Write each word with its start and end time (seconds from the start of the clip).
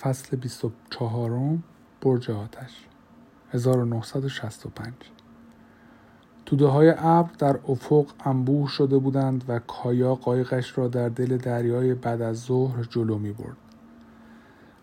فصل 0.00 0.36
24 0.36 1.58
برج 2.00 2.30
آتش 2.30 2.86
1965 3.52 4.92
توده 6.46 6.66
های 6.66 6.94
ابر 6.98 7.30
در 7.38 7.58
افق 7.68 8.06
انبوه 8.24 8.68
شده 8.68 8.98
بودند 8.98 9.44
و 9.48 9.58
کایا 9.58 10.14
قایقش 10.14 10.78
را 10.78 10.88
در 10.88 11.08
دل 11.08 11.36
دریای 11.36 11.94
بعد 11.94 12.22
از 12.22 12.40
ظهر 12.40 12.82
جلو 12.82 13.18
می 13.18 13.32
برد. 13.32 13.56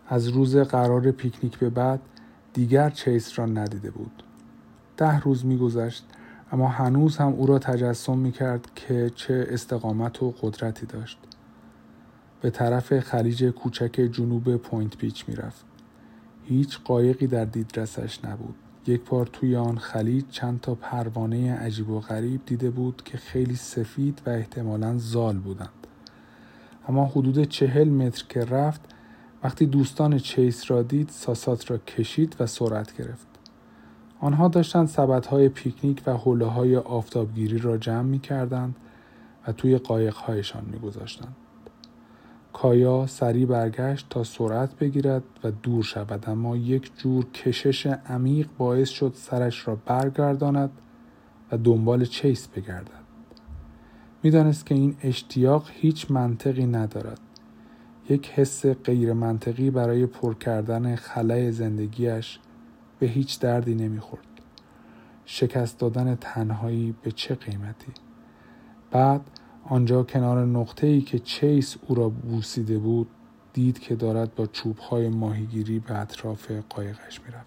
از 0.08 0.28
روز 0.28 0.56
قرار 0.56 1.10
پیکنیک 1.10 1.58
به 1.58 1.70
بعد 1.70 2.00
دیگر 2.52 2.90
چیس 2.90 3.38
را 3.38 3.46
ندیده 3.46 3.90
بود. 3.90 4.22
ده 4.96 5.20
روز 5.20 5.46
میگذشت 5.46 6.06
اما 6.52 6.68
هنوز 6.68 7.16
هم 7.16 7.32
او 7.32 7.46
را 7.46 7.58
تجسم 7.58 8.18
می 8.18 8.32
کرد 8.32 8.68
که 8.74 9.10
چه 9.14 9.46
استقامت 9.50 10.22
و 10.22 10.34
قدرتی 10.42 10.86
داشت. 10.86 11.18
به 12.40 12.50
طرف 12.50 13.00
خلیج 13.00 13.44
کوچک 13.44 14.08
جنوب 14.12 14.56
پوینت 14.56 14.96
پیچ 14.96 15.28
می 15.28 15.34
رفت. 15.34 15.64
هیچ 16.44 16.78
قایقی 16.84 17.26
در 17.26 17.44
دیدرسش 17.44 18.24
نبود. 18.24 18.54
یک 18.86 19.00
بار 19.10 19.26
توی 19.26 19.56
آن 19.56 19.78
خلیج 19.78 20.24
چند 20.30 20.60
تا 20.60 20.74
پروانه 20.74 21.54
عجیب 21.54 21.90
و 21.90 22.00
غریب 22.00 22.40
دیده 22.46 22.70
بود 22.70 23.02
که 23.04 23.18
خیلی 23.18 23.56
سفید 23.56 24.22
و 24.26 24.30
احتمالا 24.30 24.98
زال 24.98 25.38
بودند. 25.38 25.86
اما 26.88 27.04
حدود 27.04 27.42
چهل 27.42 27.88
متر 27.88 28.24
که 28.28 28.44
رفت 28.44 28.80
وقتی 29.44 29.66
دوستان 29.66 30.18
چیس 30.18 30.70
را 30.70 30.82
دید 30.82 31.08
ساسات 31.08 31.70
را 31.70 31.78
کشید 31.78 32.36
و 32.40 32.46
سرعت 32.46 32.96
گرفت. 32.96 33.26
آنها 34.20 34.48
داشتند 34.48 34.90
های 35.30 35.48
پیکنیک 35.48 36.02
و 36.06 36.16
حوله 36.16 36.46
های 36.46 36.76
آفتابگیری 36.76 37.58
را 37.58 37.78
جمع 37.78 38.02
می 38.02 38.18
کردند 38.18 38.76
و 39.46 39.52
توی 39.52 39.78
قایقهایشان 39.78 40.64
می 40.64 40.78
گذاشتند. 40.78 41.36
کایا 42.62 43.06
سریع 43.06 43.46
برگشت 43.46 44.06
تا 44.10 44.24
سرعت 44.24 44.74
بگیرد 44.74 45.22
و 45.44 45.50
دور 45.50 45.82
شود 45.82 46.30
اما 46.30 46.56
یک 46.56 46.90
جور 46.96 47.24
کشش 47.24 47.86
عمیق 47.86 48.48
باعث 48.58 48.88
شد 48.88 49.12
سرش 49.16 49.68
را 49.68 49.76
برگرداند 49.86 50.70
و 51.52 51.58
دنبال 51.58 52.04
چیس 52.04 52.48
بگردد. 52.48 53.04
می‌دانست 54.22 54.66
که 54.66 54.74
این 54.74 54.96
اشتیاق 55.02 55.68
هیچ 55.72 56.10
منطقی 56.10 56.66
ندارد. 56.66 57.20
یک 58.10 58.30
حس 58.30 58.66
غیر 58.66 59.12
منطقی 59.12 59.70
برای 59.70 60.06
پر 60.06 60.34
کردن 60.34 60.96
خلای 60.96 61.52
زندگیش 61.52 62.38
به 62.98 63.06
هیچ 63.06 63.40
دردی 63.40 63.74
نمی‌خورد. 63.74 64.26
شکست 65.24 65.78
دادن 65.78 66.14
تنهایی 66.14 66.94
به 67.02 67.10
چه 67.10 67.34
قیمتی؟ 67.34 67.92
بعد 68.90 69.20
آنجا 69.70 70.02
کنار 70.02 70.44
نقطه 70.46 70.86
ای 70.86 71.00
که 71.00 71.18
چیس 71.18 71.76
او 71.86 71.94
را 71.94 72.08
بوسیده 72.08 72.78
بود 72.78 73.08
دید 73.52 73.78
که 73.78 73.96
دارد 73.96 74.34
با 74.34 74.46
چوبهای 74.46 75.08
ماهیگیری 75.08 75.78
به 75.78 75.98
اطراف 75.98 76.50
قایقش 76.68 77.20
می 77.20 77.32
رود. 77.32 77.46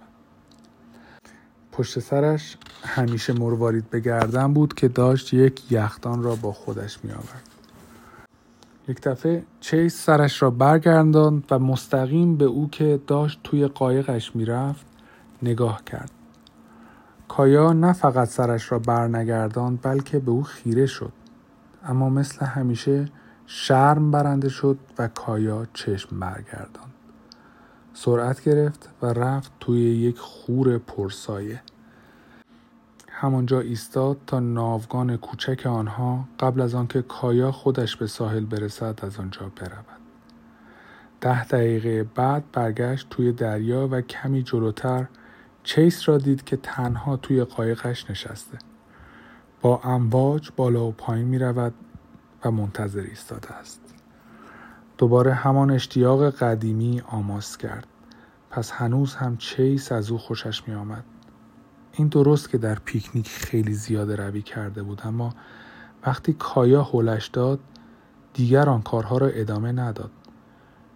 پشت 1.72 2.00
سرش 2.00 2.58
همیشه 2.84 3.34
مروارید 3.34 3.90
به 3.90 4.00
گردن 4.00 4.54
بود 4.54 4.74
که 4.74 4.88
داشت 4.88 5.34
یک 5.34 5.72
یخدان 5.72 6.24
را 6.24 6.36
با 6.36 6.52
خودش 6.52 7.00
می 7.04 7.12
آورد. 7.12 7.48
یک 8.88 9.02
دفعه 9.02 9.44
چیس 9.60 10.06
سرش 10.06 10.42
را 10.42 10.50
برگرداند 10.50 11.44
و 11.52 11.60
مستقیم 11.60 12.38
به 12.38 12.46
او 12.46 12.70
که 12.70 13.00
داشت 13.08 13.40
توی 13.44 13.68
قایقش 13.68 14.36
می‌رفت 14.36 14.86
نگاه 15.44 15.84
کرد. 15.84 16.12
کایا 17.28 17.74
نه 17.74 17.94
فقط 17.94 18.28
سرش 18.28 18.72
را 18.72 18.80
برنگرداند 18.80 19.80
بلکه 19.82 20.20
به 20.20 20.32
او 20.32 20.44
خیره 20.44 20.86
شد. 20.86 21.21
اما 21.84 22.10
مثل 22.10 22.46
همیشه 22.46 23.06
شرم 23.46 24.12
برنده 24.12 24.50
شد 24.50 24.78
و 24.98 25.08
کایا 25.08 25.68
چشم 25.74 26.20
برگرداند. 26.20 26.94
سرعت 27.94 28.44
گرفت 28.44 28.90
و 29.02 29.06
رفت 29.06 29.52
توی 29.60 29.80
یک 29.80 30.20
خور 30.20 30.78
پرسایه. 30.78 31.62
همانجا 33.10 33.60
ایستاد 33.60 34.18
تا 34.28 34.40
ناوگان 34.40 35.18
کوچک 35.18 35.66
آنها 35.66 36.28
قبل 36.40 36.62
از 36.62 36.76
آنکه 36.76 37.02
کایا 37.02 37.52
خودش 37.52 37.96
به 37.96 38.08
ساحل 38.08 38.46
برسد 38.46 39.00
از 39.04 39.20
آنجا 39.20 39.52
برود. 39.56 40.02
ده 41.22 41.46
دقیقه 41.46 42.04
بعد 42.16 42.44
برگشت 42.52 43.10
توی 43.10 43.32
دریا 43.32 43.88
و 43.92 44.02
کمی 44.02 44.44
جلوتر 44.44 45.08
چیس 45.64 46.10
را 46.10 46.18
دید 46.18 46.44
که 46.44 46.58
تنها 46.58 47.18
توی 47.18 47.44
قایقش 47.44 48.10
نشسته. 48.10 48.58
با 49.62 49.82
امواج 49.84 50.50
بالا 50.56 50.86
و 50.86 50.92
پایین 50.92 51.28
می 51.28 51.40
رود 51.40 51.74
و 52.46 52.52
منتظر 52.52 53.00
ایستاده 53.00 53.52
است. 53.52 53.82
دوباره 54.98 55.34
همان 55.34 55.72
اشتیاق 55.72 56.30
قدیمی 56.30 57.02
آماس 57.08 57.58
کرد. 57.58 57.88
پس 58.50 58.72
هنوز 58.72 59.16
هم 59.16 59.38
چیس 59.38 59.92
از 59.92 60.12
او 60.12 60.18
خوشش 60.18 60.68
می 60.68 60.74
آمد. 60.74 61.04
این 61.94 62.08
درست 62.08 62.50
که 62.50 62.58
در 62.58 62.76
پیکنیک 62.86 63.30
خیلی 63.30 63.74
زیاده 63.74 64.16
روی 64.16 64.42
کرده 64.42 64.84
بود 64.84 65.02
اما 65.06 65.34
وقتی 66.06 66.34
کایا 66.34 66.84
هولش 66.84 67.28
داد 67.28 67.60
دیگر 68.34 68.70
آن 68.70 68.82
کارها 68.82 69.18
را 69.18 69.28
ادامه 69.28 69.72
نداد. 69.72 70.12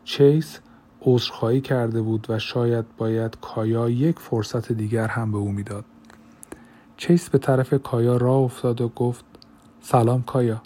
چیس 0.04 0.60
عذرخواهی 1.02 1.62
کرده 1.62 2.02
بود 2.02 2.26
و 2.30 2.40
شاید 2.40 2.86
باید 2.98 3.38
کایا 3.42 3.90
یک 3.90 4.20
فرصت 4.20 4.72
دیگر 4.72 5.08
هم 5.08 5.32
به 5.32 5.38
او 5.38 5.52
می‌داد. 5.52 5.86
چیس 7.08 7.30
به 7.30 7.38
طرف 7.38 7.74
کایا 7.74 8.18
راه 8.18 8.38
افتاد 8.38 8.82
و 8.82 8.90
گفت 8.90 9.26
سلام 9.82 10.22
کایا. 10.24 10.62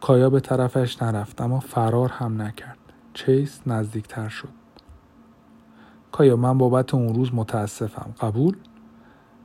کایا 0.00 0.30
به 0.30 0.40
طرفش 0.40 1.02
نرفت 1.02 1.40
اما 1.40 1.60
فرار 1.60 2.08
هم 2.08 2.42
نکرد. 2.42 2.78
چیس 3.14 3.60
نزدیکتر 3.66 4.28
شد. 4.28 4.48
کایا 6.12 6.36
من 6.36 6.58
بابت 6.58 6.94
اون 6.94 7.14
روز 7.14 7.30
متاسفم. 7.34 8.14
قبول؟ 8.20 8.56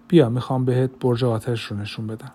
بیا 0.07 0.29
می‌خوام 0.29 0.65
بهت 0.65 0.91
برج 0.99 1.23
آتش 1.23 1.63
رو 1.63 1.77
نشون 1.77 2.07
بدم. 2.07 2.31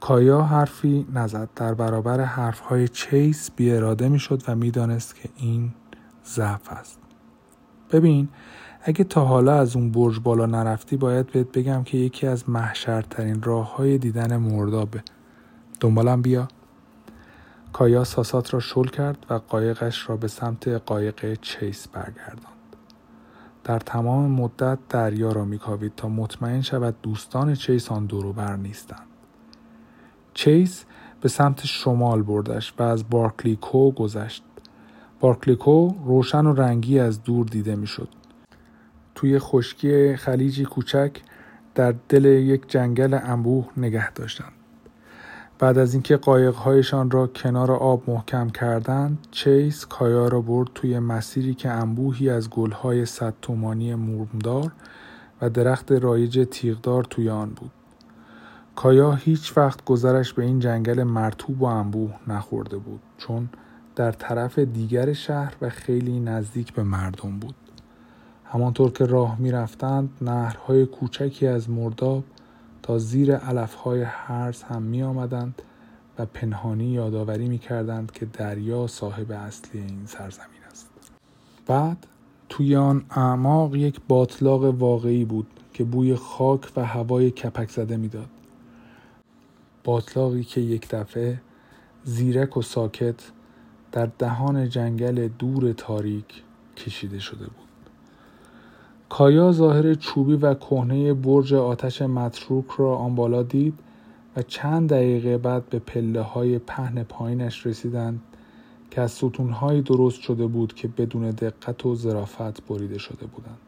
کایا 0.00 0.42
حرفی 0.42 1.06
نزد. 1.12 1.48
در 1.56 1.74
برابر 1.74 2.20
حرفهای 2.20 2.88
چیس 2.88 3.50
بی 3.50 3.72
اراده 3.72 4.08
می‌شد 4.08 4.42
و 4.48 4.54
می‌دانست 4.54 5.14
که 5.14 5.28
این 5.36 5.74
ضعف 6.26 6.72
است. 6.72 6.98
ببین 7.92 8.28
اگه 8.82 9.04
تا 9.04 9.24
حالا 9.24 9.54
از 9.54 9.76
اون 9.76 9.90
برج 9.90 10.20
بالا 10.20 10.46
نرفتی 10.46 10.96
باید 10.96 11.26
بهت 11.26 11.52
بگم 11.52 11.84
که 11.84 11.98
یکی 11.98 12.26
از 12.26 12.48
محشرترین 12.48 13.42
راه 13.42 13.76
های 13.76 13.98
دیدن 13.98 14.36
مردابه. 14.36 15.02
دنبالم 15.80 16.22
بیا. 16.22 16.48
کایا 17.72 18.04
ساسات 18.04 18.54
را 18.54 18.60
شل 18.60 18.86
کرد 18.86 19.26
و 19.30 19.34
قایقش 19.34 20.08
را 20.08 20.16
به 20.16 20.28
سمت 20.28 20.68
قایق 20.68 21.40
چیس 21.40 21.88
برگرداند. 21.88 22.58
در 23.64 23.78
تمام 23.78 24.30
مدت 24.30 24.78
دریا 24.88 25.32
را 25.32 25.44
میکاوید 25.44 25.92
تا 25.96 26.08
مطمئن 26.08 26.60
شود 26.60 26.94
دوستان 27.02 27.54
چیس 27.54 27.92
آن 27.92 28.06
بر 28.06 28.56
نیستند. 28.56 29.06
چیس 30.34 30.84
به 31.20 31.28
سمت 31.28 31.66
شمال 31.66 32.22
بردش 32.22 32.74
و 32.78 32.82
از 32.82 33.08
بارکلیکو 33.10 33.90
گذشت. 33.90 34.44
بارکلیکو 35.20 35.94
روشن 36.04 36.46
و 36.46 36.52
رنگی 36.52 36.98
از 36.98 37.22
دور 37.22 37.46
دیده 37.46 37.76
می‌شد. 37.76 38.08
توی 39.18 39.38
خشکی 39.38 40.16
خلیجی 40.16 40.64
کوچک 40.64 41.16
در 41.74 41.94
دل 42.08 42.24
یک 42.24 42.68
جنگل 42.68 43.18
انبوه 43.22 43.66
نگه 43.76 44.12
داشتند. 44.12 44.52
بعد 45.58 45.78
از 45.78 45.94
اینکه 45.94 46.16
قایقهایشان 46.16 47.10
را 47.10 47.26
کنار 47.26 47.72
آب 47.72 48.10
محکم 48.10 48.50
کردند، 48.50 49.26
چیس 49.30 49.86
کایا 49.86 50.28
را 50.28 50.40
برد 50.40 50.68
توی 50.74 50.98
مسیری 50.98 51.54
که 51.54 51.70
انبوهی 51.70 52.30
از 52.30 52.50
گلهای 52.50 53.06
صد 53.06 53.34
تومانی 53.42 53.94
مرمدار 53.94 54.72
و 55.42 55.50
درخت 55.50 55.92
رایج 55.92 56.48
تیغدار 56.50 57.04
توی 57.04 57.30
آن 57.30 57.50
بود. 57.50 57.70
کایا 58.76 59.12
هیچ 59.12 59.56
وقت 59.56 59.84
گذرش 59.84 60.32
به 60.32 60.44
این 60.44 60.58
جنگل 60.58 61.02
مرتوب 61.02 61.62
و 61.62 61.64
انبوه 61.64 62.14
نخورده 62.28 62.76
بود 62.76 63.00
چون 63.16 63.48
در 63.96 64.12
طرف 64.12 64.58
دیگر 64.58 65.12
شهر 65.12 65.54
و 65.62 65.68
خیلی 65.68 66.20
نزدیک 66.20 66.72
به 66.72 66.82
مردم 66.82 67.38
بود. 67.38 67.54
همانطور 68.50 68.90
که 68.90 69.04
راه 69.04 69.38
می 69.38 69.50
رفتند 69.50 70.10
نهرهای 70.20 70.86
کوچکی 70.86 71.46
از 71.46 71.70
مرداب 71.70 72.24
تا 72.82 72.98
زیر 72.98 73.36
علفهای 73.36 74.02
هرز 74.02 74.62
هم 74.62 74.82
می 74.82 75.02
آمدند 75.02 75.62
و 76.18 76.26
پنهانی 76.26 76.84
یادآوری 76.84 77.48
می 77.48 77.58
کردند 77.58 78.12
که 78.12 78.26
دریا 78.26 78.86
صاحب 78.86 79.32
اصلی 79.32 79.80
این 79.80 80.06
سرزمین 80.06 80.62
است. 80.70 80.88
بعد 81.66 82.06
توی 82.48 82.76
آن 82.76 83.04
اعماق 83.10 83.76
یک 83.76 84.00
باطلاق 84.08 84.64
واقعی 84.64 85.24
بود 85.24 85.46
که 85.72 85.84
بوی 85.84 86.14
خاک 86.14 86.72
و 86.76 86.84
هوای 86.84 87.30
کپک 87.30 87.70
زده 87.70 87.96
می‌داد. 87.96 88.28
باطلاقی 89.84 90.44
که 90.44 90.60
یک 90.60 90.88
دفعه 90.88 91.40
زیرک 92.04 92.56
و 92.56 92.62
ساکت 92.62 93.30
در 93.92 94.06
دهان 94.18 94.68
جنگل 94.68 95.28
دور 95.28 95.72
تاریک 95.72 96.42
کشیده 96.76 97.18
شده 97.18 97.44
بود. 97.44 97.67
کایا 99.08 99.52
ظاهر 99.52 99.94
چوبی 99.94 100.36
و 100.36 100.54
کهنه 100.54 101.14
برج 101.14 101.54
آتش 101.54 102.02
متروک 102.02 102.66
را 102.76 102.96
آن 102.96 103.14
بالا 103.14 103.42
دید 103.42 103.78
و 104.36 104.42
چند 104.42 104.88
دقیقه 104.88 105.38
بعد 105.38 105.68
به 105.68 105.78
پله 105.78 106.22
های 106.22 106.58
پهن 106.58 107.02
پایینش 107.02 107.66
رسیدند 107.66 108.20
که 108.90 109.00
از 109.00 109.10
ستونهایی 109.10 109.82
درست 109.82 110.20
شده 110.20 110.46
بود 110.46 110.74
که 110.74 110.88
بدون 110.88 111.30
دقت 111.30 111.86
و 111.86 111.94
ظرافت 111.94 112.66
بریده 112.66 112.98
شده 112.98 113.26
بودند. 113.26 113.58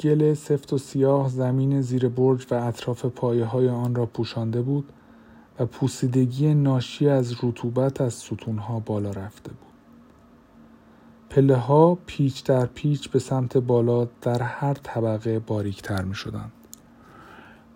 گل 0.00 0.34
سفت 0.34 0.72
و 0.72 0.78
سیاه 0.78 1.28
زمین 1.28 1.80
زیر 1.80 2.08
برج 2.08 2.46
و 2.50 2.54
اطراف 2.54 3.04
پایه 3.04 3.44
های 3.44 3.68
آن 3.68 3.94
را 3.94 4.06
پوشانده 4.06 4.62
بود 4.62 4.92
و 5.58 5.66
پوسیدگی 5.66 6.54
ناشی 6.54 7.08
از 7.08 7.44
رطوبت 7.44 8.00
از 8.00 8.14
ستونها 8.14 8.80
بالا 8.80 9.10
رفته 9.10 9.50
بود. 9.50 9.67
پله 11.30 11.56
ها 11.56 11.98
پیچ 12.06 12.44
در 12.44 12.66
پیچ 12.66 13.10
به 13.10 13.18
سمت 13.18 13.56
بالا 13.56 14.08
در 14.22 14.42
هر 14.42 14.74
طبقه 14.74 15.38
باریکتر 15.38 16.02
می 16.02 16.14
شدند. 16.14 16.52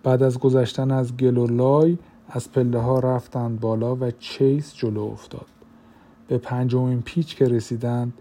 بعد 0.03 0.23
از 0.23 0.39
گذشتن 0.39 0.91
از 0.91 1.17
گل 1.17 1.37
و 1.37 1.47
لای 1.47 1.97
از 2.29 2.51
پله 2.51 2.79
ها 2.79 2.99
رفتند 2.99 3.59
بالا 3.59 3.95
و 3.95 4.11
چیس 4.11 4.75
جلو 4.75 5.01
افتاد. 5.01 5.45
به 6.27 6.37
پنجمین 6.37 7.01
پیچ 7.01 7.35
که 7.35 7.45
رسیدند 7.45 8.13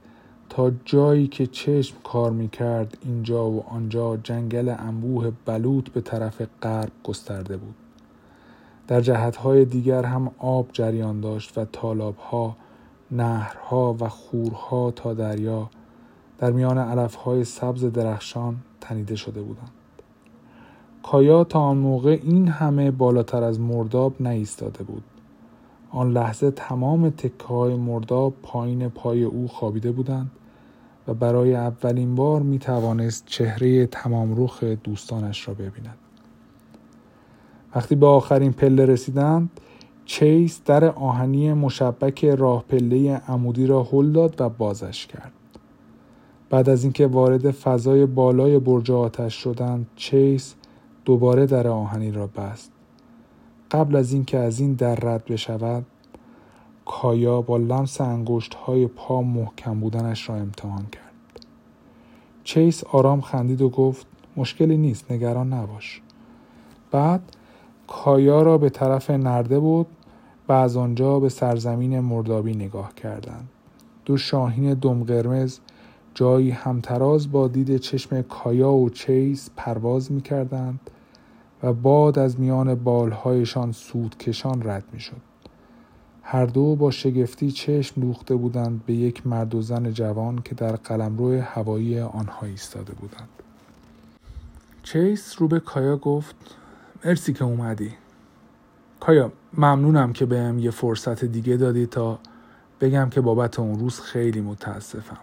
تا 0.48 0.72
جایی 0.84 1.26
که 1.26 1.46
چشم 1.46 1.96
کار 2.04 2.30
می 2.30 2.48
کرد 2.48 2.98
اینجا 3.02 3.50
و 3.50 3.64
آنجا 3.68 4.16
جنگل 4.16 4.74
انبوه 4.78 5.32
بلوط 5.46 5.88
به 5.88 6.00
طرف 6.00 6.42
غرب 6.62 6.92
گسترده 7.04 7.56
بود. 7.56 7.74
در 8.88 9.00
جهتهای 9.00 9.64
دیگر 9.64 10.02
هم 10.02 10.30
آب 10.38 10.68
جریان 10.72 11.20
داشت 11.20 11.58
و 11.58 11.64
تالابها، 11.64 12.56
نهرها 13.12 13.96
و 14.00 14.08
خورها 14.08 14.90
تا 14.90 15.14
دریا 15.14 15.70
در 16.38 16.52
میان 16.52 16.78
علفهای 16.78 17.44
سبز 17.44 17.84
درخشان 17.84 18.56
تنیده 18.80 19.16
شده 19.16 19.42
بودند. 19.42 19.70
کایا 21.02 21.44
تا 21.44 21.60
آن 21.60 21.76
موقع 21.76 22.20
این 22.22 22.48
همه 22.48 22.90
بالاتر 22.90 23.42
از 23.42 23.60
مرداب 23.60 24.14
نایستاده 24.20 24.84
بود. 24.84 25.02
آن 25.90 26.12
لحظه 26.12 26.50
تمام 26.50 27.10
تکه 27.10 27.44
های 27.48 27.74
مرداب 27.74 28.34
پایین 28.42 28.88
پای 28.88 29.24
او 29.24 29.48
خوابیده 29.48 29.92
بودند 29.92 30.30
و 31.08 31.14
برای 31.14 31.54
اولین 31.54 32.14
بار 32.14 32.42
می 32.42 32.58
توانست 32.58 33.26
چهره 33.26 33.86
تمام 33.86 34.44
رخ 34.44 34.64
دوستانش 34.64 35.48
را 35.48 35.54
ببیند. 35.54 35.98
وقتی 37.74 37.94
به 37.94 38.06
آخرین 38.06 38.52
پله 38.52 38.86
رسیدند 38.86 39.50
چیس 40.04 40.60
در 40.64 40.84
آهنی 40.84 41.52
مشبک 41.52 42.24
راه 42.24 42.64
پله 42.68 43.16
عمودی 43.28 43.66
را 43.66 43.82
هل 43.82 44.12
داد 44.12 44.40
و 44.40 44.48
بازش 44.48 45.06
کرد. 45.06 45.32
بعد 46.50 46.68
از 46.68 46.84
اینکه 46.84 47.06
وارد 47.06 47.50
فضای 47.50 48.06
بالای 48.06 48.58
برج 48.58 48.90
آتش 48.90 49.34
شدند 49.34 49.86
چیس 49.96 50.54
دوباره 51.04 51.46
در 51.46 51.68
آهنی 51.68 52.10
را 52.10 52.26
بست. 52.26 52.72
قبل 53.70 53.96
از 53.96 54.12
اینکه 54.12 54.38
از 54.38 54.60
این 54.60 54.72
در 54.72 54.94
رد 54.94 55.24
بشود 55.24 55.86
کایا 56.84 57.42
با 57.42 57.56
لمس 57.56 58.00
انگشت 58.00 58.54
های 58.54 58.86
پا 58.86 59.22
محکم 59.22 59.80
بودنش 59.80 60.28
را 60.28 60.36
امتحان 60.36 60.86
کرد. 60.92 61.12
چیس 62.44 62.84
آرام 62.84 63.20
خندید 63.20 63.62
و 63.62 63.68
گفت 63.68 64.06
مشکلی 64.36 64.76
نیست 64.76 65.12
نگران 65.12 65.52
نباش. 65.52 66.02
بعد 66.90 67.36
کایا 67.86 68.42
را 68.42 68.58
به 68.58 68.70
طرف 68.70 69.10
نرده 69.10 69.60
بود 69.60 69.86
و 70.48 70.52
از 70.52 70.76
آنجا 70.76 71.20
به 71.20 71.28
سرزمین 71.28 72.00
مردابی 72.00 72.54
نگاه 72.54 72.94
کردند. 72.94 73.48
دو 74.04 74.16
شاهین 74.16 74.74
دم 74.74 75.04
قرمز 75.04 75.58
جایی 76.14 76.50
همتراز 76.50 77.32
با 77.32 77.48
دید 77.48 77.76
چشم 77.76 78.22
کایا 78.22 78.72
و 78.72 78.90
چیس 78.90 79.50
پرواز 79.56 80.12
می 80.12 80.20
کردند 80.20 80.80
و 81.62 81.72
باد 81.72 82.18
از 82.18 82.40
میان 82.40 82.74
بالهایشان 82.74 83.72
سودکشان 83.72 84.62
رد 84.68 84.84
می 84.92 85.00
شد. 85.00 85.20
هر 86.22 86.46
دو 86.46 86.76
با 86.76 86.90
شگفتی 86.90 87.50
چشم 87.50 88.00
دوخته 88.00 88.36
بودند 88.36 88.82
به 88.86 88.92
یک 88.92 89.26
مرد 89.26 89.54
و 89.54 89.62
زن 89.62 89.92
جوان 89.92 90.42
که 90.44 90.54
در 90.54 90.76
قلمرو 90.76 91.40
هوایی 91.40 92.00
آنها 92.00 92.46
ایستاده 92.46 92.92
بودند. 92.92 93.28
چیس 94.82 95.34
رو 95.38 95.48
به 95.48 95.60
کایا 95.60 95.96
گفت 95.96 96.36
مرسی 97.04 97.32
که 97.32 97.44
اومدی. 97.44 97.94
کایا 99.00 99.32
ممنونم 99.54 100.12
که 100.12 100.26
بهم 100.26 100.58
یه 100.58 100.70
فرصت 100.70 101.24
دیگه 101.24 101.56
دادی 101.56 101.86
تا 101.86 102.18
بگم 102.80 103.10
که 103.10 103.20
بابت 103.20 103.58
اون 103.58 103.78
روز 103.78 104.00
خیلی 104.00 104.40
متاسفم. 104.40 105.18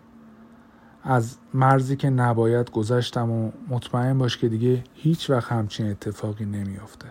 از 1.04 1.38
مرزی 1.54 1.96
که 1.96 2.10
نباید 2.10 2.72
گذشتم 2.72 3.32
و 3.32 3.52
مطمئن 3.68 4.18
باش 4.18 4.38
که 4.38 4.50
دیگه 4.50 4.84
هیچ 4.94 5.30
وقت 5.30 5.52
همچین 5.52 5.90
اتفاقی 5.90 6.46
نمیافته. 6.46 7.08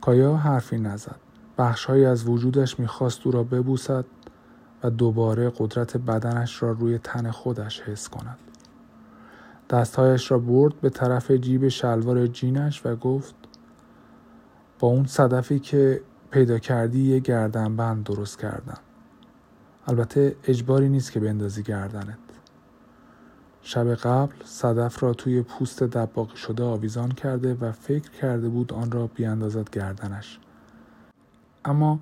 کایا 0.00 0.36
حرفی 0.36 0.78
نزد. 0.78 1.16
بخشهایی 1.58 2.04
از 2.04 2.28
وجودش 2.28 2.80
می‌خواست 2.80 3.26
او 3.26 3.32
را 3.32 3.42
ببوسد 3.42 4.04
و 4.82 4.90
دوباره 4.90 5.52
قدرت 5.58 5.96
بدنش 5.96 6.62
را 6.62 6.72
روی 6.72 6.98
تن 6.98 7.30
خودش 7.30 7.80
حس 7.80 8.08
کند. 8.08 8.38
دستهایش 9.70 10.30
را 10.30 10.38
برد 10.38 10.80
به 10.80 10.90
طرف 10.90 11.30
جیب 11.30 11.68
شلوار 11.68 12.26
جینش 12.26 12.86
و 12.86 12.96
گفت 12.96 13.34
با 14.78 14.88
اون 14.88 15.06
صدفی 15.06 15.58
که 15.58 16.00
پیدا 16.30 16.58
کردی 16.58 17.02
یه 17.02 17.18
گردنبند 17.18 18.04
درست 18.04 18.38
کردم. 18.38 18.78
البته 19.86 20.36
اجباری 20.44 20.88
نیست 20.88 21.12
که 21.12 21.20
بندازی 21.20 21.62
گردنت. 21.62 22.18
شب 23.62 23.94
قبل 23.94 24.34
صدف 24.44 25.02
را 25.02 25.14
توی 25.14 25.42
پوست 25.42 25.82
دباقی 25.82 26.36
شده 26.36 26.64
آویزان 26.64 27.08
کرده 27.08 27.54
و 27.54 27.72
فکر 27.72 28.10
کرده 28.10 28.48
بود 28.48 28.72
آن 28.72 28.90
را 28.90 29.06
بیاندازد 29.06 29.70
گردنش. 29.70 30.38
اما 31.64 32.00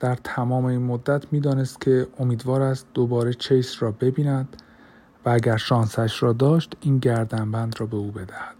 در 0.00 0.14
تمام 0.14 0.64
این 0.64 0.82
مدت 0.82 1.32
می‌دانست 1.32 1.80
که 1.80 2.06
امیدوار 2.18 2.62
است 2.62 2.86
دوباره 2.94 3.34
چیس 3.34 3.82
را 3.82 3.90
ببیند 3.90 4.56
و 5.24 5.28
اگر 5.28 5.56
شانسش 5.56 6.22
را 6.22 6.32
داشت 6.32 6.76
این 6.80 6.98
گردنبند 6.98 7.80
را 7.80 7.86
به 7.86 7.96
او 7.96 8.10
بدهد. 8.10 8.54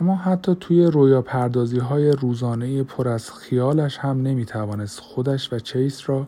اما 0.00 0.16
حتی 0.16 0.56
توی 0.60 0.86
رویا 0.86 1.22
پردازی 1.22 1.78
های 1.78 2.12
روزانه 2.12 2.82
پر 2.82 3.08
از 3.08 3.32
خیالش 3.32 3.98
هم 3.98 4.22
نمی 4.22 4.44
توانست 4.44 5.00
خودش 5.00 5.52
و 5.52 5.58
چیس 5.58 6.10
را 6.10 6.26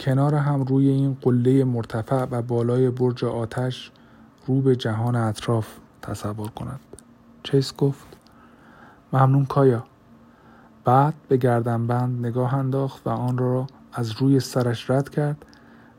کنار 0.00 0.34
هم 0.34 0.62
روی 0.62 0.88
این 0.88 1.16
قله 1.22 1.64
مرتفع 1.64 2.24
و 2.30 2.42
بالای 2.42 2.90
برج 2.90 3.24
آتش 3.24 3.90
رو 4.46 4.60
به 4.60 4.76
جهان 4.76 5.16
اطراف 5.16 5.68
تصور 6.02 6.48
کند. 6.48 6.80
چیس 7.42 7.76
گفت 7.76 8.06
ممنون 9.12 9.44
کایا 9.44 9.84
بعد 10.84 11.14
به 11.28 11.36
گردنبند 11.36 12.26
نگاه 12.26 12.54
انداخت 12.54 13.06
و 13.06 13.10
آن 13.10 13.38
را 13.38 13.66
از 13.92 14.12
روی 14.12 14.40
سرش 14.40 14.90
رد 14.90 15.08
کرد 15.08 15.44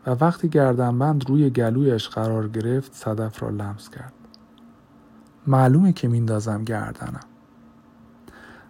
و 0.05 0.11
وقتی 0.21 0.49
گردنبند 0.49 1.29
روی 1.29 1.49
گلویش 1.49 2.09
قرار 2.09 2.47
گرفت 2.47 2.93
صدف 2.93 3.43
را 3.43 3.49
لمس 3.49 3.89
کرد. 3.89 4.13
معلومه 5.47 5.93
که 5.93 6.07
میندازم 6.07 6.63
گردنم. 6.63 7.19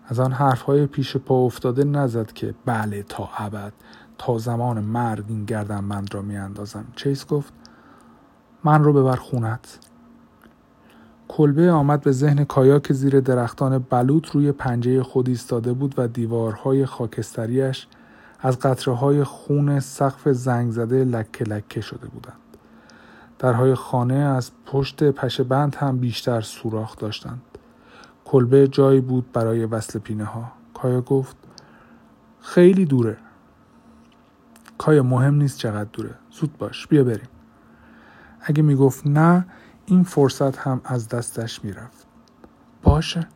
از 0.07 0.19
آن 0.19 0.31
حرفهای 0.31 0.85
پیش 0.87 1.17
پا 1.17 1.35
افتاده 1.35 1.83
نزد 1.83 2.31
که 2.31 2.55
بله 2.65 3.03
تا 3.03 3.29
ابد 3.37 3.73
تا 4.17 4.37
زمان 4.37 4.79
مرگ 4.79 5.25
این 5.27 5.45
گردنبند 5.45 6.15
را 6.15 6.21
میاندازم. 6.21 6.85
چیس 6.95 7.27
گفت 7.27 7.53
من 8.63 8.83
رو 8.83 8.93
ببر 8.93 9.15
خونت. 9.15 9.79
کلبه 11.27 11.71
آمد 11.71 12.01
به 12.01 12.11
ذهن 12.11 12.43
کایا 12.43 12.79
که 12.79 12.93
زیر 12.93 13.19
درختان 13.19 13.79
بلوط 13.79 14.29
روی 14.29 14.51
پنجه 14.51 15.03
خود 15.03 15.29
ایستاده 15.29 15.73
بود 15.73 15.93
و 15.97 16.07
دیوارهای 16.07 16.85
خاکستریش 16.85 17.87
از 18.45 18.59
قطره 18.59 18.93
های 18.93 19.23
خون 19.23 19.79
سقف 19.79 20.29
زنگ 20.29 20.71
زده 20.71 21.03
لکه 21.03 21.43
لکه 21.43 21.81
شده 21.81 22.07
بودند. 22.07 22.39
درهای 23.39 23.75
خانه 23.75 24.13
از 24.13 24.51
پشت 24.65 25.03
پشه 25.03 25.43
بند 25.43 25.75
هم 25.75 25.97
بیشتر 25.97 26.41
سوراخ 26.41 26.97
داشتند. 26.97 27.41
کلبه 28.25 28.67
جایی 28.67 29.01
بود 29.01 29.31
برای 29.31 29.65
وصل 29.65 29.99
پینه 29.99 30.25
ها. 30.25 30.51
کایا 30.73 31.01
گفت 31.01 31.35
خیلی 32.41 32.85
دوره. 32.85 33.17
کایا 34.77 35.03
مهم 35.03 35.35
نیست 35.35 35.57
چقدر 35.57 35.89
دوره. 35.93 36.15
زود 36.31 36.57
باش. 36.57 36.87
بیا 36.87 37.03
بریم. 37.03 37.29
اگه 38.41 38.63
می‌گفت 38.63 39.07
نه 39.07 39.45
این 39.85 40.03
فرصت 40.03 40.57
هم 40.57 40.81
از 40.83 41.09
دستش 41.09 41.63
می‌رفت. 41.63 42.05
باشه. 42.83 43.27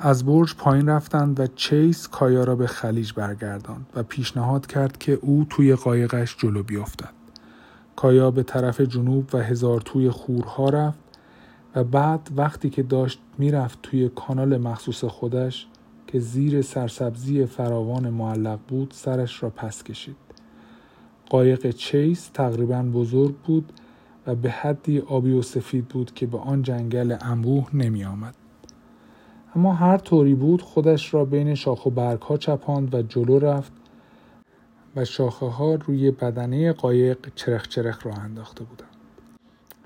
از 0.00 0.26
برج 0.26 0.54
پایین 0.54 0.88
رفتند 0.88 1.40
و 1.40 1.46
چیس 1.46 2.08
کایا 2.08 2.44
را 2.44 2.56
به 2.56 2.66
خلیج 2.66 3.12
برگرداند 3.12 3.86
و 3.94 4.02
پیشنهاد 4.02 4.66
کرد 4.66 4.98
که 4.98 5.18
او 5.22 5.46
توی 5.50 5.74
قایقش 5.74 6.36
جلو 6.36 6.62
بیافتد. 6.62 7.12
کایا 7.96 8.30
به 8.30 8.42
طرف 8.42 8.80
جنوب 8.80 9.30
و 9.32 9.38
هزار 9.38 9.80
توی 9.80 10.10
خورها 10.10 10.68
رفت 10.68 10.98
و 11.74 11.84
بعد 11.84 12.30
وقتی 12.36 12.70
که 12.70 12.82
داشت 12.82 13.20
می‌رفت 13.38 13.78
توی 13.82 14.08
کانال 14.08 14.56
مخصوص 14.56 15.04
خودش 15.04 15.66
که 16.06 16.20
زیر 16.20 16.62
سرسبزی 16.62 17.46
فراوان 17.46 18.10
معلق 18.10 18.58
بود 18.68 18.92
سرش 18.96 19.42
را 19.42 19.50
پس 19.50 19.82
کشید. 19.82 20.16
قایق 21.30 21.70
چیس 21.70 22.30
تقریبا 22.34 22.82
بزرگ 22.82 23.34
بود 23.36 23.72
و 24.26 24.34
به 24.34 24.50
حدی 24.50 24.98
آبی 24.98 25.32
و 25.32 25.42
سفید 25.42 25.88
بود 25.88 26.14
که 26.14 26.26
به 26.26 26.38
آن 26.38 26.62
جنگل 26.62 27.16
انبوه 27.20 27.68
نمی 27.72 28.04
آمد. 28.04 28.34
اما 29.56 29.74
هر 29.74 29.98
طوری 29.98 30.34
بود 30.34 30.62
خودش 30.62 31.14
را 31.14 31.24
بین 31.24 31.54
شاخ 31.54 31.86
و 31.86 31.90
برگ 31.90 32.22
ها 32.22 32.36
چپاند 32.36 32.94
و 32.94 33.02
جلو 33.02 33.38
رفت 33.38 33.72
و 34.96 35.04
شاخه 35.04 35.46
ها 35.46 35.74
روی 35.74 36.10
بدنه 36.10 36.72
قایق 36.72 37.18
چرخ 37.34 37.68
چرخ 37.68 38.06
راه 38.06 38.18
انداخته 38.18 38.64
بودند. 38.64 38.88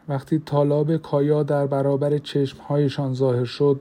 وقتی 0.09 0.39
طالاب 0.39 0.97
کایا 0.97 1.43
در 1.43 1.67
برابر 1.67 2.19
چشمهایشان 2.19 3.15
ظاهر 3.15 3.45
شد 3.45 3.81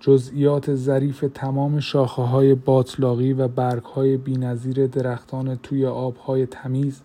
جزئیات 0.00 0.74
ظریف 0.74 1.24
تمام 1.34 1.80
شاخه 1.80 2.22
های 2.22 2.54
باطلاقی 2.54 3.32
و 3.32 3.48
برگ 3.48 3.82
های 3.82 4.16
بینظیر 4.16 4.86
درختان 4.86 5.56
توی 5.56 5.86
آبهای 5.86 6.46
تمیز 6.46 7.00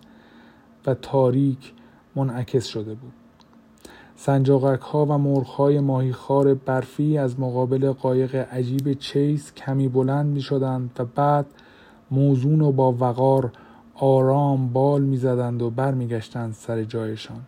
و 0.86 0.94
تاریک 0.94 1.72
منعکس 2.16 2.66
شده 2.66 2.94
بود. 2.94 3.12
سنجاقک 4.16 4.80
ها 4.80 5.06
و 5.06 5.18
مرغ 5.18 5.46
های 5.46 5.80
ماهیخوار 5.80 6.54
برفی 6.54 7.18
از 7.18 7.40
مقابل 7.40 7.92
قایق 7.92 8.34
عجیب 8.34 8.92
چیس 8.92 9.52
کمی 9.52 9.88
بلند 9.88 10.26
می 10.26 10.40
شدند 10.40 10.90
و 10.98 11.04
بعد 11.04 11.46
موزون 12.10 12.60
و 12.60 12.72
با 12.72 12.92
وقار 12.92 13.52
آرام 13.94 14.72
بال 14.72 15.02
می‌زدند 15.02 15.62
و 15.62 15.70
برمیگشتند 15.70 16.52
سر 16.52 16.84
جایشان 16.84 17.40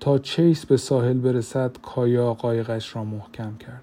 تا 0.00 0.18
چیس 0.18 0.66
به 0.66 0.76
ساحل 0.76 1.18
برسد 1.18 1.76
کایا 1.82 2.34
قایقش 2.34 2.96
را 2.96 3.04
محکم 3.04 3.56
کرد 3.56 3.82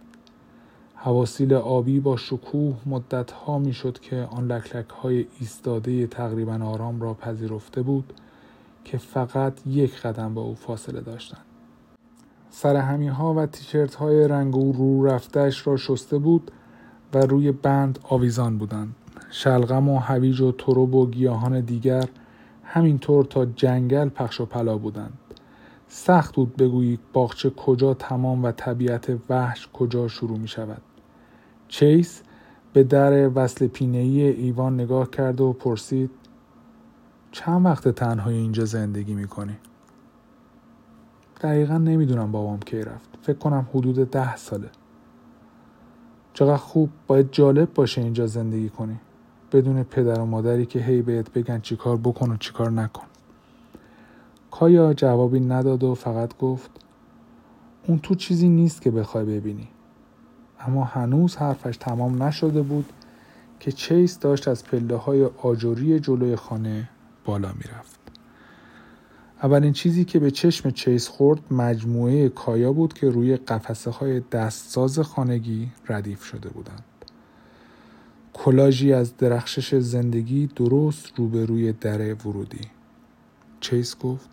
حواسیل 0.96 1.54
آبی 1.54 2.00
با 2.00 2.18
شکوه 2.18 2.76
مدت 2.86 3.32
ها 3.32 3.60
می 3.60 3.74
شد 3.74 4.00
که 4.00 4.28
آن 4.32 4.52
لکلک 4.52 4.90
های 4.90 5.26
ایستاده 5.40 6.08
تقریبا 6.08 6.60
آرام 6.66 7.02
را 7.02 7.14
پذیرفته 7.14 7.82
بود 7.82 8.14
که 8.86 8.98
فقط 8.98 9.68
یک 9.68 10.02
قدم 10.02 10.34
با 10.34 10.42
او 10.42 10.56
فاصله 10.56 11.02
داشتند. 11.02 11.55
سرهمی 12.58 13.08
ها 13.08 13.34
و 13.34 13.46
تیشرت 13.46 13.96
های 13.96 14.28
رنگ 14.28 14.56
و 14.56 14.72
رو 14.72 15.06
رفتش 15.06 15.68
را 15.68 15.78
شسته 15.78 16.18
بود 16.18 16.52
و 17.14 17.18
روی 17.18 17.52
بند 17.52 18.00
آویزان 18.10 18.58
بودند. 18.58 18.96
شلغم 19.30 19.90
و 19.90 20.00
هویج 20.00 20.42
و 20.42 20.52
تروب 20.52 20.96
و 20.96 21.10
گیاهان 21.10 21.62
دیگر 21.62 22.10
همینطور 22.64 23.26
تا 23.26 23.46
جنگل 23.46 24.10
پخش 24.10 24.42
و 24.42 24.46
پلا 24.46 24.78
بودند. 24.78 25.14
سخت 25.88 26.36
بود 26.36 26.56
بگویی 26.56 27.00
باغچه 27.14 27.50
کجا 27.50 27.94
تمام 27.94 28.44
و 28.44 28.52
طبیعت 28.52 29.18
وحش 29.30 29.70
کجا 29.74 30.08
شروع 30.08 30.38
می 30.38 30.48
شود. 30.48 30.82
چیس 31.68 32.22
به 32.74 32.84
در 32.84 33.32
وصل 33.36 33.68
پینهی 33.68 34.22
ایوان 34.22 34.74
نگاه 34.74 35.10
کرد 35.10 35.42
و 35.42 35.54
پرسید 35.54 36.12
چند 37.32 37.66
وقت 37.66 37.88
تنهای 37.88 38.36
اینجا 38.36 38.66
زندگی 38.66 39.14
می‌کنی؟ 39.14 39.58
دقیقا 41.42 41.78
نمی‌دونم 41.78 42.32
بابام 42.32 42.60
کی 42.60 42.82
رفت. 42.82 43.10
فکر 43.22 43.38
کنم 43.38 43.68
حدود 43.74 44.12
ده 44.12 44.36
ساله. 44.36 44.70
چقدر 46.34 46.58
خوب 46.58 46.90
باید 47.08 47.32
جالب 47.32 47.74
باشه 47.74 48.02
اینجا 48.02 48.28
زندگی 48.28 48.70
کنی. 48.70 49.00
بدون 49.52 49.84
پدر 49.84 50.20
و 50.20 50.26
مادری 50.26 50.66
که 50.66 50.80
هی 50.80 51.02
بهت 51.02 51.34
بگن 51.34 51.60
چیکار 51.60 51.98
بکن 51.98 52.32
و 52.32 52.38
چیکار 52.38 52.72
نکن. 52.72 53.08
کایا 54.52 54.94
جوابی 54.94 55.40
نداد 55.40 55.84
و 55.84 55.96
فقط 55.96 56.38
گفت 56.38 56.72
اون 57.88 58.00
تو 58.00 58.16
چیزی 58.16 58.50
نیست 58.50 58.82
که 58.82 58.92
بخوای 58.92 59.26
ببینی. 59.26 59.68
اما 60.60 60.84
هنوز 60.84 61.36
حرفش 61.36 61.78
تمام 61.78 62.24
نشده 62.24 62.62
بود 62.62 62.86
که 63.60 63.72
چیس 63.72 64.20
داشت 64.20 64.48
از 64.48 64.66
پله 64.66 64.96
های 64.96 65.26
آجوری 65.26 66.00
جلوی 66.00 66.36
خانه 66.36 66.90
بالا 67.26 67.52
می‌رفت. 67.52 68.05
اولین 69.44 69.74
چیزی 69.74 70.06
که 70.06 70.20
به 70.20 70.32
چشم 70.32 70.70
چیس 70.70 71.08
خورد 71.08 71.54
مجموعه 71.54 72.30
کایا 72.30 72.74
بود 72.74 72.94
که 72.94 73.10
روی 73.10 73.38
قفسه 73.38 73.92
های 73.92 74.20
دستساز 74.20 75.00
خانگی 75.00 75.72
ردیف 75.90 76.24
شده 76.24 76.50
بودند. 76.50 76.84
کلاژی 78.34 78.94
از 78.94 79.18
درخشش 79.18 79.76
زندگی 79.76 80.48
درست 80.48 81.14
روبروی 81.16 81.74
در 81.74 82.14
ورودی. 82.14 82.62
چیس 83.60 83.98
گفت 83.98 84.30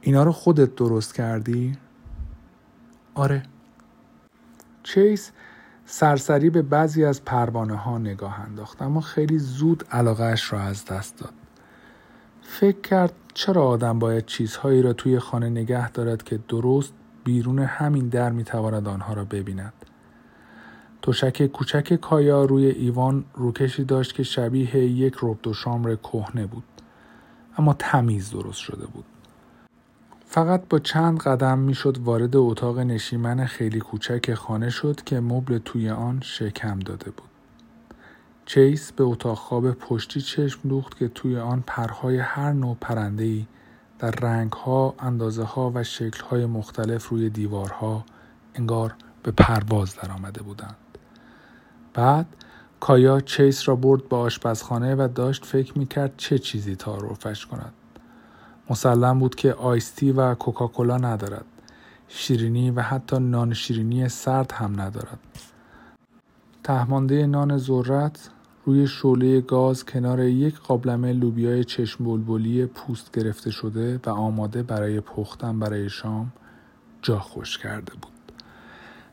اینا 0.00 0.22
رو 0.22 0.32
خودت 0.32 0.74
درست 0.74 1.14
کردی؟ 1.14 1.78
آره. 3.14 3.42
چیس 4.82 5.30
سرسری 5.86 6.50
به 6.50 6.62
بعضی 6.62 7.04
از 7.04 7.24
پروانه 7.24 7.76
ها 7.76 7.98
نگاه 7.98 8.40
انداخت 8.40 8.82
اما 8.82 9.00
خیلی 9.00 9.38
زود 9.38 9.84
علاقهش 9.90 10.52
را 10.52 10.60
از 10.60 10.84
دست 10.84 11.18
داد. 11.18 11.43
فکر 12.46 12.80
کرد 12.80 13.12
چرا 13.34 13.66
آدم 13.66 13.98
باید 13.98 14.26
چیزهایی 14.26 14.82
را 14.82 14.92
توی 14.92 15.18
خانه 15.18 15.48
نگه 15.48 15.90
دارد 15.90 16.22
که 16.22 16.38
درست 16.48 16.92
بیرون 17.24 17.58
همین 17.58 18.08
در 18.08 18.32
می‌تواند 18.32 18.88
آنها 18.88 19.14
را 19.14 19.24
ببیند. 19.24 19.72
تشک 21.02 21.46
کوچک 21.46 21.94
کایا 21.94 22.44
روی 22.44 22.66
ایوان 22.66 23.24
روکشی 23.34 23.84
داشت 23.84 24.14
که 24.14 24.22
شبیه 24.22 24.76
یک 24.76 25.16
رب 25.22 25.46
و 25.46 25.52
شامر 25.52 25.94
کهنه 25.94 26.46
بود 26.46 26.64
اما 27.58 27.74
تمیز 27.78 28.30
درست 28.30 28.58
شده 28.58 28.86
بود. 28.86 29.04
فقط 30.26 30.68
با 30.68 30.78
چند 30.78 31.18
قدم 31.18 31.58
می‌شد 31.58 31.98
وارد 31.98 32.36
اتاق 32.36 32.78
نشیمن 32.78 33.46
خیلی 33.46 33.80
کوچک 33.80 34.34
خانه 34.34 34.70
شد 34.70 35.02
که 35.04 35.20
مبل 35.20 35.58
توی 35.58 35.90
آن 35.90 36.20
شکم 36.20 36.78
داده 36.78 37.10
بود. 37.10 37.33
چیس 38.46 38.92
به 38.92 39.04
اتاق 39.04 39.38
خواب 39.38 39.72
پشتی 39.72 40.20
چشم 40.20 40.68
دوخت 40.68 40.98
که 40.98 41.08
توی 41.08 41.38
آن 41.38 41.64
پرهای 41.66 42.18
هر 42.18 42.52
نوع 42.52 42.76
پرندهی 42.80 43.46
در 43.98 44.10
رنگها، 44.10 44.94
اندازه 44.98 45.42
ها 45.42 45.72
و 45.74 45.84
شکلهای 45.84 46.46
مختلف 46.46 47.08
روی 47.08 47.30
دیوارها 47.30 48.04
انگار 48.54 48.94
به 49.22 49.30
پرواز 49.30 49.96
درآمده 49.96 50.42
بودند. 50.42 50.76
بعد 51.94 52.26
کایا 52.80 53.20
چیس 53.20 53.68
را 53.68 53.76
برد 53.76 54.08
به 54.08 54.16
آشپزخانه 54.16 54.94
و 54.94 55.08
داشت 55.14 55.44
فکر 55.44 55.78
می‌کرد 55.78 56.12
چه 56.16 56.38
چیزی 56.38 56.76
تعارفش 56.76 57.46
کند. 57.46 57.72
مسلم 58.70 59.18
بود 59.18 59.34
که 59.34 59.52
آیستی 59.52 60.12
و 60.12 60.34
کوکاکولا 60.34 60.96
ندارد. 60.96 61.44
شیرینی 62.08 62.70
و 62.70 62.80
حتی 62.80 63.18
نان 63.18 63.54
شیرینی 63.54 64.08
سرد 64.08 64.52
هم 64.52 64.80
ندارد. 64.80 65.18
تهمانده 66.62 67.26
نان 67.26 67.58
ذرت 67.58 68.30
روی 68.66 68.86
شعله 68.86 69.40
گاز 69.40 69.84
کنار 69.84 70.20
یک 70.20 70.58
قابلمه 70.58 71.12
لوبیای 71.12 71.64
چشم 71.64 72.04
بلبلی 72.04 72.66
پوست 72.66 73.18
گرفته 73.18 73.50
شده 73.50 74.00
و 74.06 74.10
آماده 74.10 74.62
برای 74.62 75.00
پختن 75.00 75.58
برای 75.58 75.90
شام 75.90 76.32
جا 77.02 77.18
خوش 77.18 77.58
کرده 77.58 77.92
بود. 77.92 78.32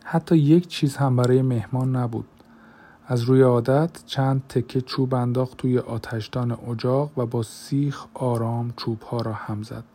حتی 0.03 0.37
یک 0.37 0.67
چیز 0.67 0.95
هم 0.95 1.15
برای 1.15 1.41
مهمان 1.41 1.95
نبود. 1.95 2.25
از 3.07 3.21
روی 3.21 3.41
عادت 3.41 4.05
چند 4.05 4.43
تکه 4.49 4.81
چوب 4.81 5.13
انداخت 5.13 5.57
توی 5.57 5.79
آتشدان 5.79 6.51
اجاق 6.51 7.17
و 7.17 7.25
با 7.25 7.43
سیخ 7.43 8.05
آرام 8.13 8.73
چوب 8.77 9.01
ها 9.01 9.17
را 9.17 9.33
هم 9.33 9.63
زد. 9.63 9.85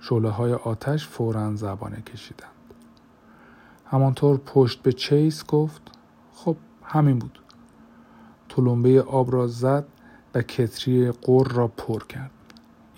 شعله 0.00 0.28
های 0.28 0.52
آتش 0.52 1.06
فورا 1.06 1.56
زبانه 1.56 2.02
کشیدند. 2.02 2.50
همانطور 3.86 4.40
پشت 4.46 4.82
به 4.82 4.92
چیس 4.92 5.46
گفت 5.46 5.82
خب 6.34 6.56
همین 6.82 7.18
بود. 7.18 7.38
تلمبه 8.48 9.02
آب 9.02 9.32
را 9.32 9.46
زد 9.46 9.84
و 10.34 10.42
کتری 10.42 11.10
قر 11.10 11.48
را 11.48 11.68
پر 11.68 12.04
کرد. 12.04 12.30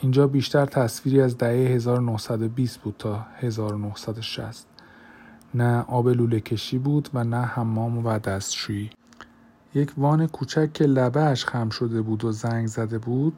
اینجا 0.03 0.27
بیشتر 0.27 0.67
تصویری 0.67 1.21
از 1.21 1.39
دهه 1.39 1.71
1920 1.71 2.81
بود 2.81 2.95
تا 2.99 3.27
1960. 3.37 4.67
نه 5.55 5.85
آب 5.89 6.09
لوله 6.09 6.41
کشی 6.41 6.79
بود 6.79 7.09
و 7.15 7.25
نه 7.25 7.41
حمام 7.41 8.07
و 8.07 8.19
دستشویی. 8.19 8.91
یک 9.75 9.93
وان 9.97 10.27
کوچک 10.27 10.73
که 10.73 10.85
لبهش 10.85 11.45
خم 11.45 11.69
شده 11.69 12.03
بود 12.03 12.25
و 12.25 12.33
زنگ 12.33 12.67
زده 12.67 12.99
بود 12.99 13.33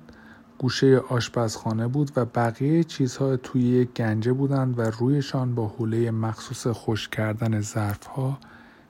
گوشه 0.59 0.99
آشپزخانه 0.99 1.89
بود 1.89 2.13
و 2.17 2.25
بقیه 2.25 2.85
چیزها 2.85 3.37
توی 3.37 3.63
یک 3.63 3.93
گنجه 3.93 4.33
بودند 4.33 4.79
و 4.79 4.83
رویشان 4.83 5.55
با 5.55 5.67
حوله 5.67 6.11
مخصوص 6.11 6.67
خوش 6.67 7.09
کردن 7.09 7.61
ظرفها 7.61 8.39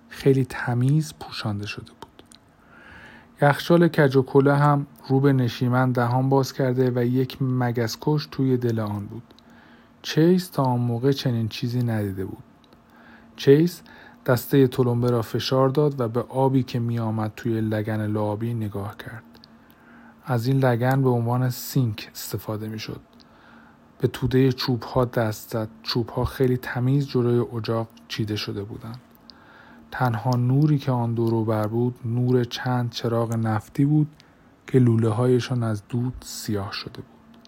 خیلی 0.09 0.45
تمیز 0.45 1.14
پوشانده 1.21 1.67
شده 1.67 1.93
بود. 1.93 2.01
یخچال 3.42 3.88
کج 3.88 4.16
و 4.16 4.22
کله 4.22 4.56
هم 4.56 4.87
رو 5.08 5.20
به 5.20 5.32
نشیمن 5.32 5.92
دهان 5.92 6.28
باز 6.28 6.52
کرده 6.52 6.92
و 6.94 7.04
یک 7.04 7.42
مگسکش 7.42 8.28
توی 8.30 8.56
دل 8.56 8.80
آن 8.80 9.06
بود. 9.06 9.22
چیس 10.02 10.49
تا 10.49 10.62
آن 10.62 10.80
موقع 10.80 11.12
چنین 11.12 11.49
چیزی 11.49 11.82
ندیده 11.82 12.25
بود. 12.25 12.42
چیس 13.37 13.82
دسته 14.26 14.66
تلمبه 14.66 15.11
را 15.11 15.22
فشار 15.22 15.68
داد 15.68 16.00
و 16.00 16.08
به 16.08 16.20
آبی 16.20 16.62
که 16.62 16.78
می 16.78 16.99
آمد 16.99 17.32
توی 17.37 17.61
لگن 17.61 18.06
لعابی 18.06 18.54
نگاه 18.54 18.96
کرد. 18.96 19.22
از 20.25 20.46
این 20.46 20.58
لگن 20.58 21.02
به 21.02 21.08
عنوان 21.08 21.50
سینک 21.50 22.11
استفاده 22.14 22.68
می 22.68 22.78
شد. 22.78 23.00
به 23.99 24.08
توده 24.08 24.52
چوب 24.52 24.82
ها 24.82 25.04
دست 25.04 25.50
زد. 25.50 25.68
چوب 25.82 26.08
ها 26.08 26.25
خیلی 26.25 26.56
تمیز 26.56 27.08
جلوی 27.08 27.58
اجاق 27.58 27.88
چیده 28.08 28.37
شده 28.37 28.62
بودند. 28.62 29.00
تنها 29.92 30.30
نوری 30.37 30.78
که 30.78 30.92
آن 30.92 31.14
دورو 31.14 31.44
بر 31.44 31.66
بود 31.66 31.94
نور 32.04 32.44
چند 32.44 32.90
چراغ 32.90 33.32
نفتی 33.32 33.84
بود 33.84 34.06
که 34.66 34.78
لوله 34.78 35.08
هایشان 35.08 35.62
از 35.62 35.82
دود 35.88 36.14
سیاه 36.20 36.72
شده 36.72 36.96
بود. 36.96 37.38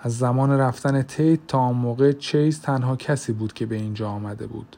از 0.00 0.18
زمان 0.18 0.50
رفتن 0.50 1.02
تیت 1.02 1.46
تا 1.46 1.58
آن 1.58 1.74
موقع 1.74 2.12
چیز 2.12 2.60
تنها 2.60 2.96
کسی 2.96 3.32
بود 3.32 3.52
که 3.52 3.66
به 3.66 3.76
اینجا 3.76 4.08
آمده 4.08 4.46
بود. 4.46 4.76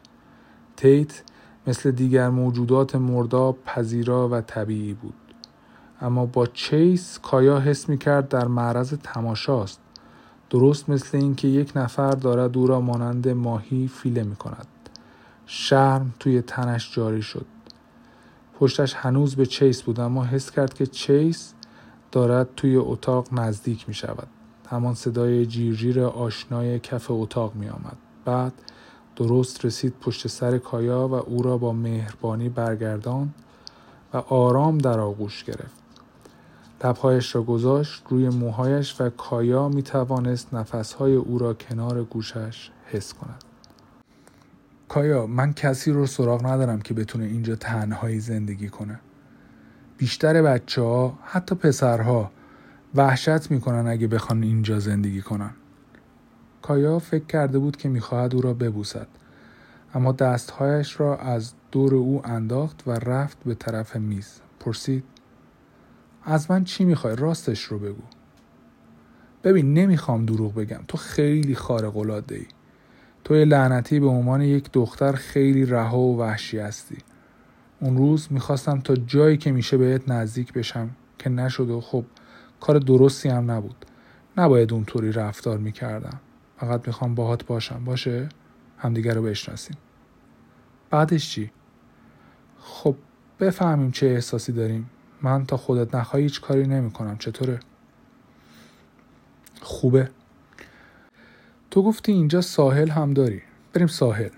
تیت 0.76 1.22
مثل 1.66 1.90
دیگر 1.90 2.28
موجودات 2.28 2.96
مرداب 2.96 3.58
پذیرا 3.64 4.28
و 4.28 4.40
طبیعی 4.40 4.94
بود. 4.94 5.14
اما 6.00 6.26
با 6.26 6.46
چیس 6.46 7.18
کایا 7.18 7.60
حس 7.60 7.88
می 7.88 7.98
کرد 7.98 8.28
در 8.28 8.48
معرض 8.48 8.94
تماشاست 9.02 9.80
درست 10.50 10.88
مثل 10.90 11.18
اینکه 11.18 11.48
یک 11.48 11.72
نفر 11.76 12.10
دارد 12.10 12.58
او 12.58 12.66
را 12.66 12.80
مانند 12.80 13.28
ماهی 13.28 13.88
فیله 13.88 14.22
می 14.22 14.36
کند 14.36 14.66
شرم 15.46 16.14
توی 16.20 16.42
تنش 16.42 16.94
جاری 16.94 17.22
شد 17.22 17.46
پشتش 18.58 18.94
هنوز 18.94 19.36
به 19.36 19.46
چیس 19.46 19.82
بود 19.82 20.00
اما 20.00 20.24
حس 20.24 20.50
کرد 20.50 20.74
که 20.74 20.86
چیس 20.86 21.52
دارد 22.12 22.48
توی 22.56 22.76
اتاق 22.76 23.28
نزدیک 23.32 23.88
می 23.88 23.94
شود 23.94 24.28
همان 24.70 24.94
صدای 24.94 25.46
جیرجیر 25.46 26.00
آشنای 26.00 26.78
کف 26.78 27.06
اتاق 27.10 27.54
می 27.54 27.68
آمد. 27.68 27.96
بعد 28.24 28.52
درست 29.16 29.64
رسید 29.64 29.94
پشت 30.00 30.26
سر 30.26 30.58
کایا 30.58 31.08
و 31.08 31.14
او 31.14 31.42
را 31.42 31.58
با 31.58 31.72
مهربانی 31.72 32.48
برگردان 32.48 33.34
و 34.14 34.16
آرام 34.16 34.78
در 34.78 35.00
آغوش 35.00 35.44
گرفت. 35.44 35.86
لبهایش 36.84 37.34
را 37.34 37.42
گذاشت 37.42 38.02
روی 38.08 38.28
موهایش 38.28 39.00
و 39.00 39.10
کایا 39.10 39.68
می 39.68 39.82
توانست 39.82 40.54
نفسهای 40.54 41.14
او 41.14 41.38
را 41.38 41.54
کنار 41.54 42.04
گوشش 42.04 42.70
حس 42.86 43.14
کند. 43.14 43.45
کایا 44.88 45.26
من 45.26 45.52
کسی 45.52 45.90
رو 45.90 46.06
سراغ 46.06 46.46
ندارم 46.46 46.80
که 46.80 46.94
بتونه 46.94 47.24
اینجا 47.24 47.56
تنهایی 47.56 48.20
زندگی 48.20 48.68
کنه. 48.68 49.00
بیشتر 49.98 50.42
بچه 50.42 50.82
ها 50.82 51.18
حتی 51.24 51.54
پسرها 51.54 52.30
وحشت 52.94 53.50
می‌کنن 53.50 53.86
اگه 53.86 54.06
بخوان 54.06 54.42
اینجا 54.42 54.78
زندگی 54.78 55.22
کنن. 55.22 55.50
کایا 56.62 56.98
فکر 56.98 57.24
کرده 57.24 57.58
بود 57.58 57.76
که 57.76 57.88
می‌خواهد 57.88 58.34
او 58.34 58.40
را 58.40 58.54
ببوسد 58.54 59.08
اما 59.94 60.12
دستهایش 60.12 61.00
را 61.00 61.16
از 61.16 61.52
دور 61.72 61.94
او 61.94 62.26
انداخت 62.26 62.82
و 62.86 62.90
رفت 62.90 63.38
به 63.44 63.54
طرف 63.54 63.96
میز. 63.96 64.40
پرسید 64.60 65.04
از 66.24 66.50
من 66.50 66.64
چی 66.64 66.84
می‌خوای؟ 66.84 67.16
راستش 67.16 67.62
رو 67.62 67.78
بگو. 67.78 68.02
ببین 69.44 69.74
نمی‌خوام 69.74 70.26
دروغ 70.26 70.54
بگم. 70.54 70.80
تو 70.88 70.96
خیلی 70.98 71.54
خارق 71.54 71.96
العاده 71.96 72.34
ای 72.34 72.46
تو 73.26 73.34
لعنتی 73.34 74.00
به 74.00 74.06
عنوان 74.06 74.42
یک 74.42 74.72
دختر 74.72 75.12
خیلی 75.12 75.64
رها 75.64 75.98
و 75.98 76.18
وحشی 76.18 76.58
هستی. 76.58 76.96
اون 77.80 77.96
روز 77.96 78.28
می‌خواستم 78.30 78.80
تا 78.80 78.96
جایی 78.96 79.36
که 79.36 79.52
میشه 79.52 79.76
بهت 79.76 80.08
نزدیک 80.08 80.52
بشم 80.52 80.90
که 81.18 81.30
نشد 81.30 81.70
و 81.70 81.80
خب 81.80 82.04
کار 82.60 82.78
درستی 82.78 83.28
هم 83.28 83.50
نبود. 83.50 83.86
نباید 84.36 84.72
اونطوری 84.72 85.12
رفتار 85.12 85.58
می‌کردم. 85.58 86.20
فقط 86.56 86.86
می‌خوام 86.86 87.14
باهات 87.14 87.46
باشم. 87.46 87.84
باشه؟ 87.84 88.28
همدیگه 88.78 89.14
رو 89.14 89.22
بشناسیم. 89.22 89.76
بعدش 90.90 91.30
چی؟ 91.30 91.50
خب 92.60 92.96
بفهمیم 93.40 93.90
چه 93.90 94.06
احساسی 94.06 94.52
داریم. 94.52 94.90
من 95.22 95.46
تا 95.46 95.56
خودت 95.56 95.94
نخواهی 95.94 96.22
هیچ 96.22 96.40
کاری 96.40 96.66
نمی‌کنم. 96.66 97.18
چطوره؟ 97.18 97.60
خوبه. 99.60 100.10
تو 101.76 101.82
گفتی 101.82 102.12
اینجا 102.12 102.40
ساحل 102.40 102.88
هم 102.88 103.14
داری. 103.14 103.42
بریم 103.72 103.86
ساحل. 103.86 104.30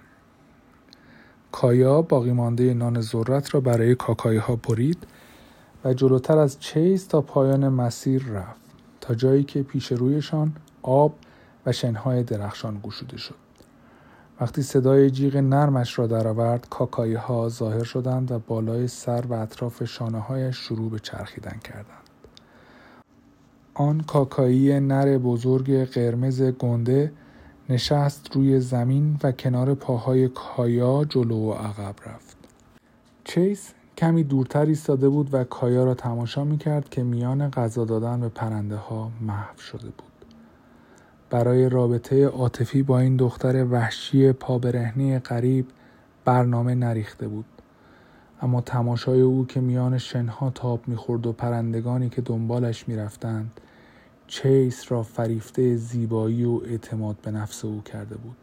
کایا 1.52 2.02
باقی 2.02 2.32
مانده 2.32 2.74
نان 2.74 3.00
ذرت 3.00 3.54
را 3.54 3.60
برای 3.60 3.94
کاکایی 3.94 4.38
ها 4.38 4.56
برید 4.56 5.06
و 5.84 5.94
جلوتر 5.94 6.38
از 6.38 6.60
چیز 6.60 7.08
تا 7.08 7.20
پایان 7.20 7.68
مسیر 7.68 8.24
رفت 8.24 8.60
تا 9.00 9.14
جایی 9.14 9.44
که 9.44 9.62
پیش 9.62 9.92
رویشان 9.92 10.52
آب 10.82 11.14
و 11.66 11.72
شنهای 11.72 12.22
درخشان 12.22 12.80
گشوده 12.82 13.16
شد. 13.16 13.34
وقتی 14.40 14.62
صدای 14.62 15.10
جیغ 15.10 15.36
نرمش 15.36 15.98
را 15.98 16.06
درآورد 16.06 16.68
کاکایی 16.68 17.14
ها 17.14 17.48
ظاهر 17.48 17.84
شدند 17.84 18.32
و 18.32 18.38
بالای 18.38 18.88
سر 18.88 19.24
و 19.28 19.32
اطراف 19.32 19.84
شانه 19.84 20.18
هایش 20.18 20.56
شروع 20.56 20.90
به 20.90 20.98
چرخیدن 20.98 21.58
کردند. 21.64 22.08
آن 23.74 24.00
کاکایی 24.00 24.80
نر 24.80 25.18
بزرگ 25.18 25.84
قرمز 25.84 26.42
گنده 26.42 27.12
نشست 27.70 28.36
روی 28.36 28.60
زمین 28.60 29.16
و 29.22 29.32
کنار 29.32 29.74
پاهای 29.74 30.28
کایا 30.28 31.04
جلو 31.04 31.36
و 31.36 31.52
عقب 31.52 31.94
رفت. 32.06 32.36
چیس 33.24 33.72
کمی 33.98 34.24
دورتر 34.24 34.66
ایستاده 34.66 35.08
بود 35.08 35.34
و 35.34 35.44
کایا 35.44 35.84
را 35.84 35.94
تماشا 35.94 36.44
می 36.44 36.58
کرد 36.58 36.88
که 36.88 37.02
میان 37.02 37.50
غذا 37.50 37.84
دادن 37.84 38.20
به 38.20 38.28
پرنده 38.28 38.76
ها 38.76 39.10
محو 39.20 39.58
شده 39.58 39.86
بود. 39.86 40.24
برای 41.30 41.68
رابطه 41.68 42.26
عاطفی 42.26 42.82
با 42.82 42.98
این 42.98 43.16
دختر 43.16 43.64
وحشی 43.64 44.32
پابرهنی 44.32 45.18
غریب 45.18 45.66
برنامه 46.24 46.74
نریخته 46.74 47.28
بود 47.28 47.44
اما 48.42 48.60
تماشای 48.60 49.20
او 49.20 49.46
که 49.46 49.60
میان 49.60 49.98
شنها 49.98 50.50
تاب 50.50 50.88
می‌خورد 50.88 51.26
و 51.26 51.32
پرندگانی 51.32 52.08
که 52.08 52.20
دنبالش 52.20 52.88
می‌رفتند 52.88 53.60
چیس 54.28 54.92
را 54.92 55.02
فریفته 55.02 55.76
زیبایی 55.76 56.44
و 56.44 56.60
اعتماد 56.64 57.16
به 57.22 57.30
نفس 57.30 57.64
او 57.64 57.82
کرده 57.82 58.16
بود. 58.16 58.36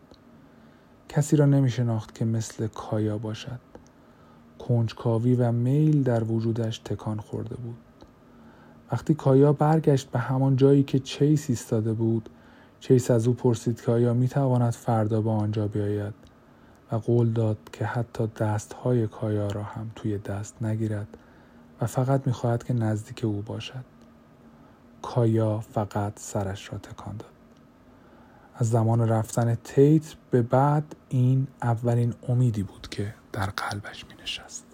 کسی 1.09 1.35
را 1.35 1.45
نمی 1.45 1.69
شناخت 1.69 2.15
که 2.15 2.25
مثل 2.25 2.67
کایا 2.67 3.17
باشد. 3.17 3.59
کنجکاوی 4.59 5.35
و 5.35 5.51
میل 5.51 6.03
در 6.03 6.23
وجودش 6.23 6.77
تکان 6.77 7.19
خورده 7.19 7.55
بود. 7.55 7.77
وقتی 8.91 9.13
کایا 9.13 9.53
برگشت 9.53 10.11
به 10.11 10.19
همان 10.19 10.55
جایی 10.55 10.83
که 10.83 10.99
چیس 10.99 11.49
ایستاده 11.49 11.93
بود 11.93 12.29
چیس 12.79 13.11
از 13.11 13.27
او 13.27 13.33
پرسید 13.33 13.81
که 13.81 13.91
آیا 13.91 14.13
می 14.13 14.27
تواند 14.27 14.73
فردا 14.73 15.21
به 15.21 15.29
آنجا 15.29 15.67
بیاید 15.67 16.13
و 16.91 16.95
قول 16.95 17.29
داد 17.29 17.57
که 17.73 17.85
حتی 17.85 18.27
دستهای 18.27 19.07
کایا 19.07 19.47
را 19.47 19.63
هم 19.63 19.91
توی 19.95 20.17
دست 20.17 20.63
نگیرد 20.63 21.17
و 21.81 21.85
فقط 21.85 22.27
می‌خواهد 22.27 22.63
که 22.63 22.73
نزدیک 22.73 23.25
او 23.25 23.41
باشد. 23.41 23.94
کایا 25.05 25.59
فقط 25.59 26.13
سرش 26.19 26.71
را 26.71 26.77
تکان 26.77 27.17
داد 27.17 27.29
از 28.55 28.69
زمان 28.69 29.09
رفتن 29.09 29.55
تیت 29.55 30.15
به 30.31 30.41
بعد 30.41 30.95
این 31.09 31.47
اولین 31.61 32.13
امیدی 32.29 32.63
بود 32.63 32.87
که 32.91 33.13
در 33.33 33.45
قلبش 33.45 34.05
می 34.05 34.23
نشست. 34.23 34.64